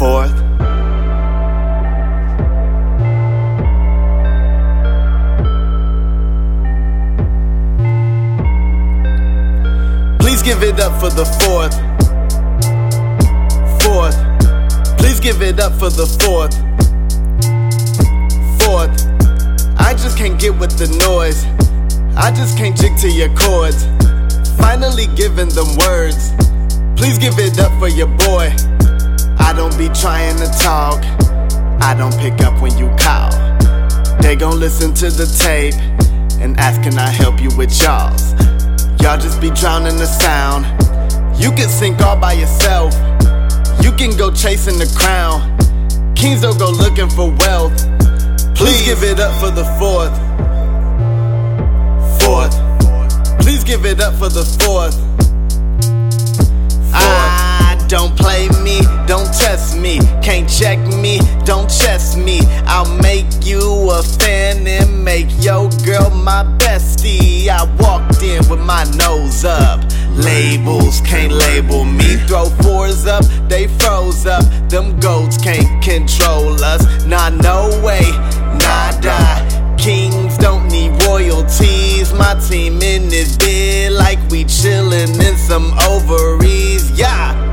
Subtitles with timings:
[0.00, 0.32] forth.
[10.20, 11.76] Please give it up for the fourth.
[13.82, 14.16] Fourth.
[14.96, 16.54] Please give it up for the fourth.
[18.64, 18.96] Fourth.
[19.78, 21.44] I just can't get with the noise.
[22.16, 23.84] I just can't jig to your chords.
[24.56, 26.32] Finally giving them words.
[26.96, 28.79] Please give it up for your boy.
[29.60, 31.04] Don't be trying to talk.
[31.82, 33.28] I don't pick up when you call.
[34.22, 35.74] They gon' listen to the tape
[36.40, 38.32] and ask, Can I help you with y'all's?
[39.02, 40.64] Y'all just be drowning the sound.
[41.38, 42.94] You can sink all by yourself.
[43.84, 45.44] You can go chasing the crown.
[46.14, 47.76] Kings don't go looking for wealth.
[48.56, 50.16] Please give it up for the fourth.
[52.24, 52.56] Fourth.
[53.42, 54.96] Please give it up for the fourth.
[57.90, 62.38] Don't play me, don't test me, can't check me, don't chest me.
[62.66, 67.48] I'll make you a fan and make your girl my bestie.
[67.48, 69.80] I walked in with my nose up.
[70.10, 72.14] Labels can't label me.
[72.28, 74.44] Throw fours up, they froze up.
[74.68, 77.04] Them goats can't control us.
[77.06, 78.08] Nah, no way,
[78.62, 79.74] nada.
[79.76, 82.12] Kings don't need royalties.
[82.12, 86.88] My team in this bed like we chillin' in some ovaries.
[86.92, 87.49] Yeah.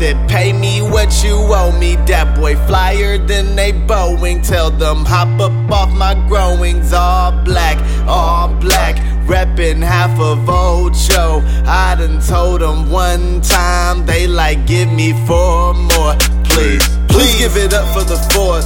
[0.00, 1.96] Said, pay me what you owe me.
[2.06, 4.42] That boy flyer than they Boeing.
[4.42, 6.94] Tell them hop up off my growings.
[6.94, 7.76] All black,
[8.08, 8.96] all black.
[9.26, 11.42] Reppin' half of Ocho.
[11.66, 14.06] I done told them one time.
[14.06, 16.16] They like, give me four more.
[16.44, 18.64] Please, please give it up for the fourth.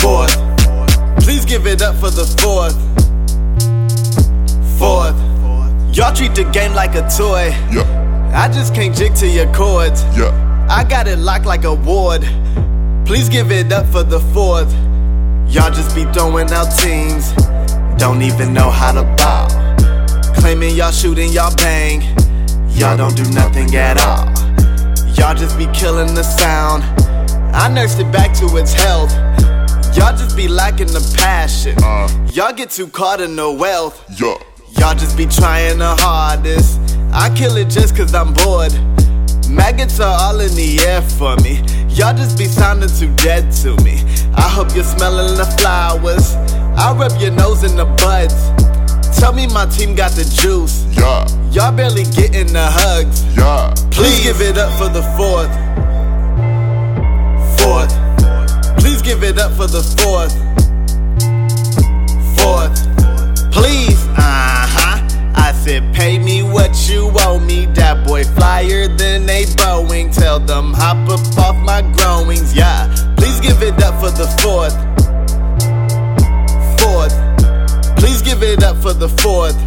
[0.00, 0.34] Fourth.
[1.22, 2.78] Please give it up for the fourth.
[4.78, 5.18] Fourth.
[5.94, 7.50] Y'all treat the game like a toy.
[7.70, 8.07] Yeah.
[8.34, 10.02] I just can't jig to your chords.
[10.16, 10.66] Yeah.
[10.70, 12.22] I got it locked like a ward.
[13.06, 14.70] Please give it up for the fourth.
[15.50, 17.32] Y'all just be throwing out teams.
[17.98, 19.48] Don't even know how to ball.
[20.34, 22.02] Claiming y'all shooting, y'all bang.
[22.70, 24.26] Y'all don't do nothing at all.
[25.14, 26.84] Y'all just be killing the sound.
[27.54, 29.10] I nursed it back to its health.
[29.96, 31.74] Y'all just be lacking the passion.
[31.82, 32.08] Uh.
[32.32, 34.04] Y'all get too caught in the wealth.
[34.20, 34.36] Yeah.
[34.78, 36.87] Y'all just be trying the hardest.
[37.12, 38.72] I kill it just cause I'm bored.
[39.48, 41.62] Maggots are all in the air for me.
[41.88, 44.02] Y'all just be sounding too dead to me.
[44.36, 46.34] I hope you're smelling the flowers.
[46.76, 48.36] I'll rub your nose in the buds.
[49.18, 50.84] Tell me my team got the juice.
[50.96, 51.26] Yeah.
[51.50, 53.24] Y'all barely getting the hugs.
[53.36, 53.74] Yeah.
[53.90, 55.50] Please give it up for the fourth.
[57.58, 57.92] Fourth.
[58.78, 59.82] Please give it up for the.
[60.02, 60.57] Fourth.
[67.48, 67.66] Me.
[67.66, 70.14] That boy flyer than a Boeing.
[70.14, 72.54] Tell them hop up off my growings.
[72.54, 72.86] Yeah.
[73.16, 74.76] Please give it up for the fourth.
[76.80, 77.16] Fourth.
[77.98, 79.58] Please give it up for the fourth.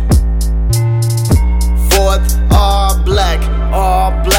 [1.91, 3.39] Fourth, all black,
[3.73, 4.30] all black,